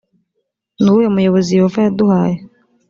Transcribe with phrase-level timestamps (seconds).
[0.81, 2.37] ni uwuhe muyobozi yehova yaduhaye